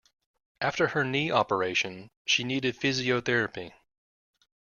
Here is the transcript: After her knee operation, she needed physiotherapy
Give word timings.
After 0.61 0.87
her 0.87 1.03
knee 1.03 1.29
operation, 1.29 2.09
she 2.25 2.43
needed 2.43 2.75
physiotherapy 2.75 3.71